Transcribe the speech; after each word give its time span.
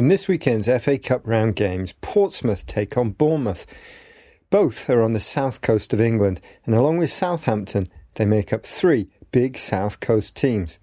In 0.00 0.08
this 0.08 0.26
weekend's 0.26 0.66
FA 0.82 0.96
Cup 0.96 1.20
round 1.26 1.56
games, 1.56 1.92
Portsmouth 2.00 2.64
take 2.64 2.96
on 2.96 3.10
Bournemouth. 3.10 3.66
Both 4.48 4.88
are 4.88 5.02
on 5.02 5.12
the 5.12 5.20
south 5.20 5.60
coast 5.60 5.92
of 5.92 6.00
England, 6.00 6.40
and 6.64 6.74
along 6.74 6.96
with 6.96 7.10
Southampton, 7.10 7.86
they 8.14 8.24
make 8.24 8.50
up 8.50 8.64
three 8.64 9.10
big 9.30 9.58
south 9.58 10.00
coast 10.00 10.34
teams. 10.34 10.80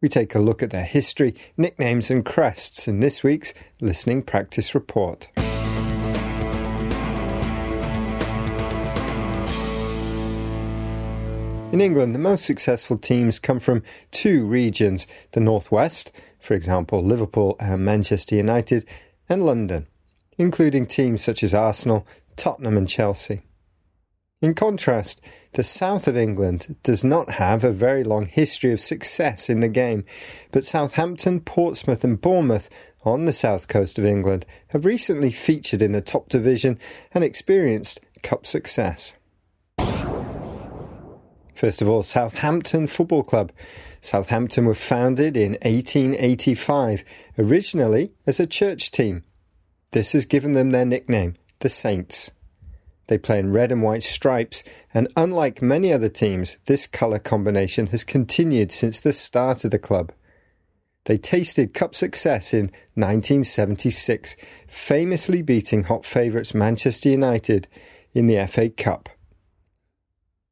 We 0.00 0.08
take 0.08 0.34
a 0.34 0.38
look 0.38 0.62
at 0.62 0.70
their 0.70 0.86
history, 0.86 1.34
nicknames, 1.58 2.10
and 2.10 2.24
crests 2.24 2.88
in 2.88 3.00
this 3.00 3.22
week's 3.22 3.52
Listening 3.82 4.22
Practice 4.22 4.74
Report. 4.74 5.28
In 11.72 11.82
England, 11.82 12.14
the 12.14 12.18
most 12.18 12.46
successful 12.46 12.96
teams 12.96 13.38
come 13.38 13.60
from 13.60 13.82
two 14.10 14.46
regions 14.46 15.06
the 15.32 15.40
Northwest, 15.40 16.10
for 16.46 16.54
example, 16.54 17.02
Liverpool 17.02 17.56
and 17.58 17.84
Manchester 17.84 18.36
United, 18.36 18.84
and 19.28 19.44
London, 19.44 19.88
including 20.38 20.86
teams 20.86 21.22
such 21.22 21.42
as 21.42 21.52
Arsenal, 21.52 22.06
Tottenham, 22.36 22.76
and 22.76 22.88
Chelsea. 22.88 23.42
In 24.40 24.54
contrast, 24.54 25.20
the 25.54 25.62
south 25.62 26.06
of 26.06 26.16
England 26.16 26.76
does 26.82 27.02
not 27.02 27.32
have 27.32 27.64
a 27.64 27.72
very 27.72 28.04
long 28.04 28.26
history 28.26 28.72
of 28.72 28.80
success 28.80 29.50
in 29.50 29.60
the 29.60 29.68
game, 29.68 30.04
but 30.52 30.64
Southampton, 30.64 31.40
Portsmouth, 31.40 32.04
and 32.04 32.20
Bournemouth 32.20 32.70
on 33.02 33.24
the 33.24 33.32
south 33.32 33.66
coast 33.66 33.98
of 33.98 34.04
England 34.04 34.46
have 34.68 34.84
recently 34.84 35.32
featured 35.32 35.82
in 35.82 35.92
the 35.92 36.00
top 36.00 36.28
division 36.28 36.78
and 37.12 37.24
experienced 37.24 37.98
cup 38.22 38.46
success. 38.46 39.16
First 41.56 41.80
of 41.80 41.88
all, 41.88 42.02
Southampton 42.02 42.86
Football 42.86 43.22
Club. 43.22 43.50
Southampton 44.02 44.66
were 44.66 44.74
founded 44.74 45.38
in 45.38 45.52
1885, 45.62 47.02
originally 47.38 48.12
as 48.26 48.38
a 48.38 48.46
church 48.46 48.90
team. 48.90 49.24
This 49.92 50.12
has 50.12 50.26
given 50.26 50.52
them 50.52 50.70
their 50.70 50.84
nickname, 50.84 51.36
the 51.60 51.70
Saints. 51.70 52.30
They 53.06 53.16
play 53.16 53.38
in 53.38 53.52
red 53.52 53.72
and 53.72 53.82
white 53.82 54.02
stripes, 54.02 54.64
and 54.92 55.08
unlike 55.16 55.62
many 55.62 55.94
other 55.94 56.10
teams, 56.10 56.58
this 56.66 56.86
colour 56.86 57.18
combination 57.18 57.86
has 57.86 58.04
continued 58.04 58.70
since 58.70 59.00
the 59.00 59.14
start 59.14 59.64
of 59.64 59.70
the 59.70 59.78
club. 59.78 60.12
They 61.04 61.16
tasted 61.16 61.72
cup 61.72 61.94
success 61.94 62.52
in 62.52 62.66
1976, 62.96 64.36
famously 64.68 65.40
beating 65.40 65.84
hot 65.84 66.04
favourites 66.04 66.52
Manchester 66.52 67.08
United 67.08 67.66
in 68.12 68.26
the 68.26 68.46
FA 68.46 68.68
Cup 68.68 69.08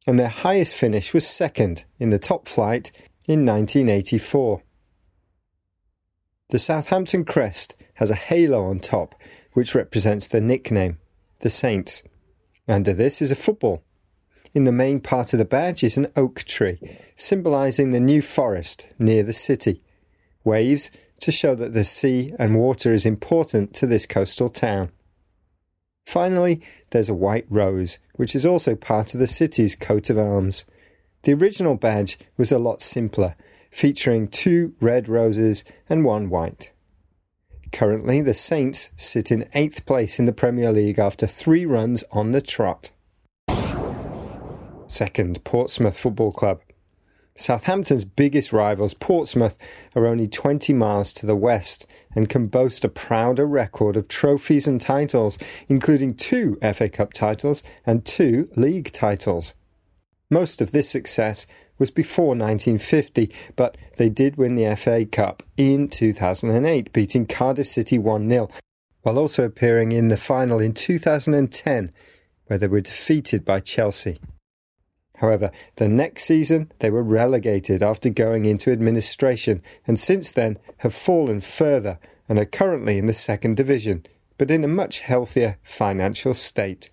and 0.07 0.19
their 0.19 0.29
highest 0.29 0.75
finish 0.75 1.15
was 1.15 1.27
second 1.27 1.85
in 1.99 2.11
the 2.11 2.19
top 2.19 2.47
flight 2.49 2.91
in 3.27 3.45
1984. 3.45 4.63
The 6.51 6.59
Southampton 6.59 7.25
crest 7.25 7.75
has 7.95 8.11
a 8.11 8.15
halo 8.15 8.65
on 8.67 8.81
top, 8.81 9.15
which 9.55 9.75
represents 9.75 10.27
their 10.27 10.41
nickname, 10.41 10.99
the 11.41 11.51
Saints. 11.51 12.03
Under 12.69 12.93
this 12.93 13.23
is 13.23 13.31
a 13.31 13.37
football. 13.37 13.83
In 14.53 14.65
the 14.65 14.73
main 14.73 15.01
part 15.01 15.33
of 15.33 15.39
the 15.39 15.45
badge 15.45 15.83
is 15.83 15.97
an 15.97 16.13
oak 16.15 16.45
tree, 16.45 16.79
symbolising 17.17 17.91
the 17.91 18.01
New 18.01 18.23
Forest 18.23 18.89
near 18.99 19.23
the 19.23 19.33
city. 19.33 19.83
Waves 20.45 20.91
to 21.21 21.33
show 21.33 21.55
that 21.55 21.73
the 21.73 21.85
sea 21.85 22.33
and 22.39 22.55
water 22.55 22.93
is 22.93 23.07
important 23.07 23.75
to 23.75 23.87
this 23.87 24.07
coastal 24.07 24.51
town. 24.51 24.93
Finally, 26.07 26.61
there's 26.91 27.09
a 27.09 27.15
white 27.15 27.47
rose, 27.49 27.99
which 28.15 28.35
is 28.35 28.47
also 28.47 28.75
part 28.75 29.15
of 29.15 29.21
the 29.21 29.27
city's 29.27 29.75
coat 29.75 30.11
of 30.11 30.19
arms. 30.19 30.65
The 31.23 31.33
original 31.33 31.75
badge 31.75 32.19
was 32.37 32.53
a 32.53 32.59
lot 32.59 32.83
simpler, 32.83 33.35
featuring 33.71 34.29
two 34.29 34.75
red 34.81 35.09
roses 35.09 35.65
and 35.89 36.05
one 36.05 36.31
white. 36.31 36.71
Currently, 37.73 38.21
the 38.21 38.35
Saints 38.35 38.91
sit 38.95 39.33
in 39.33 39.49
eighth 39.53 39.85
place 39.85 40.21
in 40.21 40.27
the 40.27 40.33
Premier 40.33 40.71
League 40.71 40.99
after 40.99 41.27
three 41.27 41.67
runs 41.67 42.05
on 42.13 42.31
the 42.31 42.41
trot. 42.41 42.91
Second, 44.87 45.43
Portsmouth 45.43 45.99
Football 45.99 46.31
Club. 46.31 46.61
Southampton's 47.37 48.05
biggest 48.05 48.53
rivals, 48.53 48.95
Portsmouth, 48.95 49.59
are 49.97 50.07
only 50.07 50.29
20 50.29 50.73
miles 50.73 51.13
to 51.15 51.27
the 51.27 51.35
west 51.35 51.85
and 52.15 52.29
can 52.29 52.47
boast 52.47 52.85
a 52.85 52.89
prouder 52.89 53.45
record 53.45 53.97
of 53.97 54.07
trophies 54.07 54.69
and 54.69 54.81
titles, 54.81 55.37
including 55.69 56.15
two 56.15 56.57
FA 56.73 56.89
Cup 56.89 57.13
titles 57.13 57.65
and 57.85 58.05
two 58.05 58.49
league 58.55 58.93
titles. 58.93 59.55
Most 60.31 60.61
of 60.61 60.71
this 60.71 60.89
success 60.89 61.47
was 61.77 61.91
before 61.91 62.37
1950, 62.37 63.33
but 63.57 63.77
they 63.97 64.09
did 64.09 64.37
win 64.37 64.55
the 64.55 64.77
FA 64.77 65.05
Cup 65.05 65.43
in 65.57 65.89
2008, 65.89 66.93
beating 66.93 67.27
Cardiff 67.27 67.67
City 67.67 67.99
1 67.99 68.29
0, 68.29 68.49
while 69.03 69.19
also 69.19 69.45
appearing 69.45 69.91
in 69.91 70.07
the 70.07 70.17
final 70.17 70.61
in 70.61 70.73
2010, 70.73 71.93
where 72.47 72.59
they 72.59 72.69
were 72.69 72.81
defeated 72.81 73.45
by 73.45 73.59
Chelsea. 73.59 74.21
However, 75.19 75.51
the 75.77 75.89
next 75.89 76.25
season 76.25 76.73
they 76.81 76.91
were 76.91 77.03
relegated 77.03 77.83
after 77.83 78.11
going 78.11 78.45
into 78.45 78.73
administration 78.73 79.63
and 79.87 79.99
since 79.99 80.33
then 80.33 80.59
have 80.79 80.95
fallen 80.95 81.41
further 81.41 81.99
and 82.29 82.39
are 82.39 82.45
currently 82.45 82.99
in 82.99 83.07
the 83.07 83.13
second 83.13 83.57
division, 83.57 84.05
but 84.39 84.51
in 84.51 84.65
a 84.65 84.69
much 84.69 85.01
healthier 85.01 85.59
financial 85.63 86.35
state. 86.35 86.91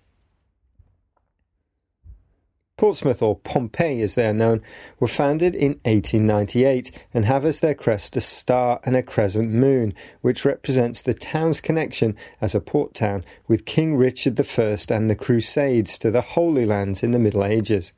Portsmouth, 2.82 3.22
or 3.22 3.36
Pompey 3.36 4.02
as 4.02 4.16
they 4.16 4.26
are 4.26 4.34
known, 4.34 4.60
were 4.98 5.06
founded 5.06 5.54
in 5.54 5.78
1898 5.84 6.90
and 7.14 7.24
have 7.24 7.44
as 7.44 7.60
their 7.60 7.76
crest 7.76 8.16
a 8.16 8.20
star 8.20 8.80
and 8.84 8.96
a 8.96 9.04
crescent 9.04 9.50
moon, 9.50 9.94
which 10.20 10.44
represents 10.44 11.00
the 11.00 11.14
town's 11.14 11.60
connection 11.60 12.16
as 12.40 12.56
a 12.56 12.60
port 12.60 12.92
town 12.92 13.24
with 13.46 13.66
King 13.66 13.94
Richard 13.94 14.40
I 14.40 14.76
and 14.90 15.08
the 15.08 15.14
Crusades 15.14 15.96
to 15.98 16.10
the 16.10 16.22
Holy 16.22 16.66
Lands 16.66 17.04
in 17.04 17.12
the 17.12 17.20
Middle 17.20 17.44
Ages. 17.44 17.92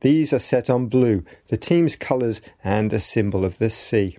These 0.00 0.32
are 0.32 0.38
set 0.38 0.70
on 0.70 0.86
blue, 0.86 1.24
the 1.48 1.56
team's 1.56 1.96
colours 1.96 2.40
and 2.62 2.92
a 2.92 2.98
symbol 2.98 3.44
of 3.44 3.58
the 3.58 3.70
sea. 3.70 4.18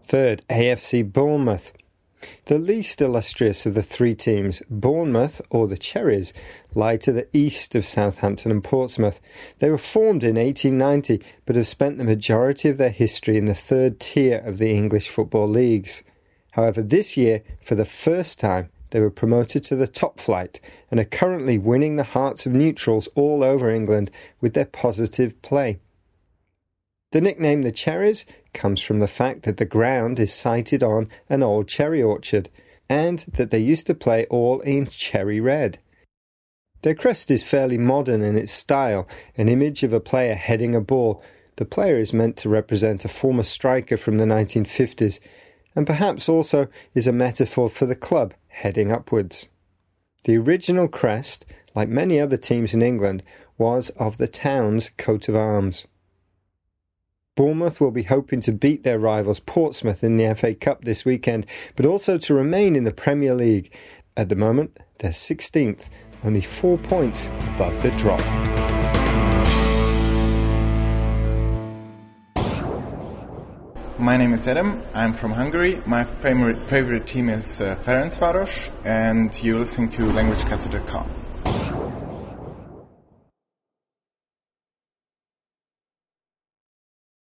Third, 0.00 0.42
AFC 0.48 1.12
Bournemouth. 1.12 1.72
The 2.46 2.58
least 2.58 3.00
illustrious 3.00 3.66
of 3.66 3.74
the 3.74 3.82
three 3.82 4.14
teams, 4.14 4.62
Bournemouth, 4.70 5.40
or 5.50 5.68
the 5.68 5.76
Cherries, 5.76 6.32
lie 6.74 6.96
to 6.98 7.12
the 7.12 7.28
east 7.32 7.74
of 7.74 7.86
Southampton 7.86 8.50
and 8.50 8.64
Portsmouth. 8.64 9.20
They 9.58 9.70
were 9.70 9.78
formed 9.78 10.24
in 10.24 10.36
1890, 10.36 11.22
but 11.44 11.56
have 11.56 11.68
spent 11.68 11.98
the 11.98 12.04
majority 12.04 12.68
of 12.68 12.78
their 12.78 12.90
history 12.90 13.36
in 13.36 13.44
the 13.44 13.54
third 13.54 14.00
tier 14.00 14.38
of 14.38 14.58
the 14.58 14.72
English 14.72 15.08
football 15.08 15.48
leagues. 15.48 16.02
However, 16.52 16.82
this 16.82 17.16
year, 17.16 17.42
for 17.60 17.74
the 17.74 17.84
first 17.84 18.40
time, 18.40 18.70
they 18.90 19.00
were 19.00 19.10
promoted 19.10 19.64
to 19.64 19.76
the 19.76 19.86
top 19.86 20.20
flight 20.20 20.60
and 20.90 21.00
are 21.00 21.04
currently 21.04 21.58
winning 21.58 21.96
the 21.96 22.04
hearts 22.04 22.46
of 22.46 22.52
neutrals 22.52 23.08
all 23.14 23.42
over 23.42 23.70
England 23.70 24.10
with 24.40 24.54
their 24.54 24.64
positive 24.64 25.40
play. 25.42 25.78
The 27.12 27.20
nickname 27.20 27.62
the 27.62 27.72
Cherries 27.72 28.26
comes 28.52 28.80
from 28.80 28.98
the 28.98 29.08
fact 29.08 29.42
that 29.42 29.58
the 29.58 29.64
ground 29.64 30.18
is 30.18 30.34
sited 30.34 30.82
on 30.82 31.08
an 31.28 31.42
old 31.42 31.68
cherry 31.68 32.02
orchard 32.02 32.48
and 32.88 33.20
that 33.34 33.50
they 33.50 33.58
used 33.58 33.86
to 33.86 33.94
play 33.94 34.26
all 34.26 34.60
in 34.60 34.86
cherry 34.86 35.40
red. 35.40 35.78
Their 36.82 36.94
crest 36.94 37.30
is 37.30 37.42
fairly 37.42 37.78
modern 37.78 38.22
in 38.22 38.36
its 38.36 38.52
style, 38.52 39.08
an 39.36 39.48
image 39.48 39.82
of 39.82 39.92
a 39.92 40.00
player 40.00 40.34
heading 40.34 40.74
a 40.74 40.80
ball. 40.80 41.22
The 41.56 41.64
player 41.64 41.96
is 41.96 42.12
meant 42.12 42.36
to 42.38 42.48
represent 42.48 43.04
a 43.04 43.08
former 43.08 43.42
striker 43.42 43.96
from 43.96 44.18
the 44.18 44.24
1950s 44.24 45.20
and 45.74 45.86
perhaps 45.86 46.28
also 46.28 46.68
is 46.94 47.06
a 47.06 47.12
metaphor 47.12 47.68
for 47.68 47.86
the 47.86 47.94
club 47.94 48.34
heading 48.56 48.90
upwards. 48.90 49.48
The 50.24 50.38
original 50.38 50.88
crest, 50.88 51.44
like 51.74 51.90
many 51.90 52.18
other 52.18 52.38
teams 52.38 52.72
in 52.72 52.80
England, 52.80 53.22
was 53.58 53.90
of 53.90 54.16
the 54.16 54.26
town's 54.26 54.88
coat 54.88 55.28
of 55.28 55.36
arms. 55.36 55.86
Bournemouth 57.36 57.82
will 57.82 57.90
be 57.90 58.04
hoping 58.04 58.40
to 58.40 58.52
beat 58.52 58.82
their 58.82 58.98
rivals 58.98 59.40
Portsmouth 59.40 60.02
in 60.02 60.16
the 60.16 60.34
FA 60.34 60.54
Cup 60.54 60.84
this 60.84 61.04
weekend, 61.04 61.46
but 61.76 61.84
also 61.84 62.16
to 62.16 62.34
remain 62.34 62.74
in 62.76 62.84
the 62.84 62.92
Premier 62.92 63.34
League. 63.34 63.74
At 64.16 64.30
the 64.30 64.36
moment, 64.36 64.78
they're 65.00 65.10
16th, 65.10 65.90
only 66.24 66.40
four 66.40 66.78
points 66.78 67.28
above 67.54 67.82
the 67.82 67.90
drop. 67.90 68.75
My 73.98 74.18
name 74.18 74.34
is 74.34 74.46
Adam. 74.46 74.82
I'm 74.92 75.14
from 75.14 75.32
Hungary. 75.32 75.80
My 75.86 76.04
favorite 76.04 76.58
favorite 76.68 77.06
team 77.06 77.30
is 77.30 77.62
uh, 77.62 77.76
Ferencvaros, 77.76 78.70
and 78.84 79.32
you're 79.42 79.58
listening 79.58 79.88
to 79.92 80.02
LanguageCaster.com. 80.02 81.25